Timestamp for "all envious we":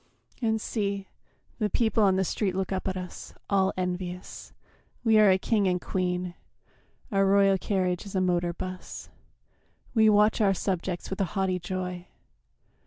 3.51-5.19